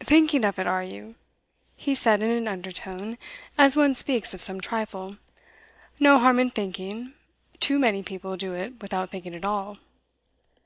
[0.00, 1.14] 'Thinking of it, are you?'
[1.74, 3.16] he said, in an undertone,
[3.56, 5.16] as one speaks of some trifle.
[5.98, 7.14] 'No harm in thinking.
[7.58, 9.78] Too many people do it without thinking at all.